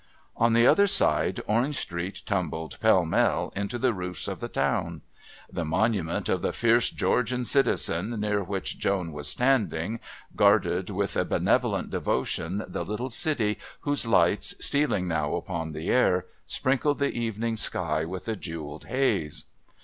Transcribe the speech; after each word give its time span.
On 0.35 0.53
the 0.53 0.65
other 0.65 0.87
side 0.87 1.41
Orange 1.45 1.75
Street 1.75 2.23
tumbled 2.25 2.79
pell 2.79 3.05
mell 3.05 3.53
into 3.55 3.77
the 3.77 3.93
roofs 3.93 4.27
of 4.27 4.39
the 4.39 4.47
town. 4.47 5.03
The 5.47 5.63
monument 5.63 6.27
of 6.27 6.41
the 6.41 6.51
fierce 6.51 6.89
Georgian 6.89 7.45
citizen 7.45 8.19
near 8.19 8.43
which 8.43 8.79
Joan 8.79 9.11
was 9.11 9.27
standing 9.27 9.99
guarded 10.35 10.89
with 10.89 11.15
a 11.15 11.23
benevolent 11.23 11.91
devotion 11.91 12.65
the 12.67 12.83
little 12.83 13.11
city 13.11 13.59
whose 13.81 14.07
lights, 14.07 14.55
stealing 14.59 15.07
now 15.07 15.35
upon 15.35 15.71
the 15.71 15.89
air, 15.91 16.25
sprinkled 16.47 16.97
the 16.97 17.13
evening 17.13 17.55
sky 17.55 18.03
with 18.03 18.27
a 18.27 18.35
jewelled 18.35 18.85
haze. 18.85 19.43